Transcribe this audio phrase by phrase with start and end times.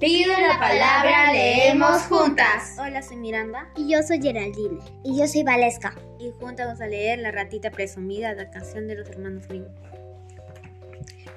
[0.00, 2.76] Pido la palabra, leemos juntas.
[2.78, 3.66] Hola, soy Miranda.
[3.76, 4.78] Y yo soy Geraldine.
[5.02, 5.94] Y yo soy Valesca.
[6.18, 9.64] Y juntas vamos a leer La ratita presumida, la canción de los hermanos Grimm.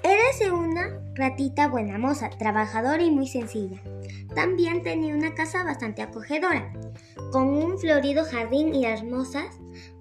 [0.03, 3.81] Érase una ratita buena moza, trabajadora y muy sencilla.
[4.35, 6.73] También tenía una casa bastante acogedora,
[7.31, 9.57] con un florido jardín y hermosas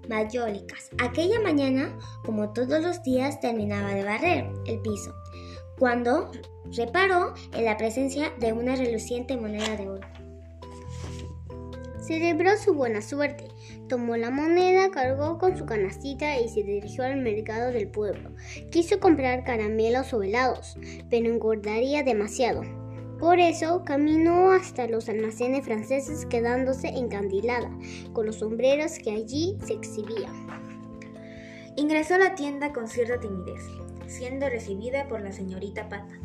[0.09, 0.89] mayólicas.
[1.01, 5.13] Aquella mañana, como todos los días, terminaba de barrer el piso,
[5.79, 6.29] cuando
[6.75, 10.07] reparó en la presencia de una reluciente moneda de oro.
[12.01, 13.45] Celebró su buena suerte,
[13.87, 18.31] tomó la moneda, cargó con su canastita y se dirigió al mercado del pueblo.
[18.71, 20.75] Quiso comprar caramelos o helados,
[21.09, 22.63] pero engordaría demasiado.
[23.19, 27.69] Por eso caminó hasta los almacenes franceses quedándose encandilada
[28.13, 30.33] con los sombreros que allí se exhibían.
[31.75, 33.61] Ingresó a la tienda con cierta timidez,
[34.09, 36.19] siendo recibida por la señorita Pata,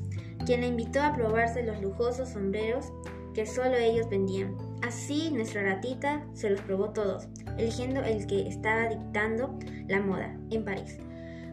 [0.46, 2.92] quien la invitó a probarse los lujosos sombreros
[3.34, 4.56] que solo ellos vendían.
[4.82, 10.64] Así nuestra ratita se los probó todos, eligiendo el que estaba dictando la moda en
[10.64, 10.98] París,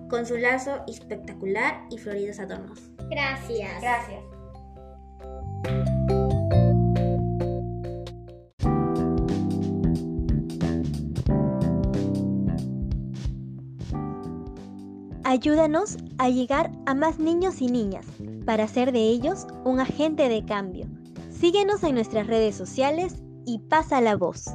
[0.10, 2.92] con su lazo espectacular y floridos adornos.
[3.10, 3.82] Gracias.
[3.82, 4.22] Gracias.
[15.32, 18.06] Ayúdanos a llegar a más niños y niñas
[18.46, 20.88] para hacer de ellos un agente de cambio.
[21.30, 24.48] Síguenos en nuestras redes sociales y pasa la voz.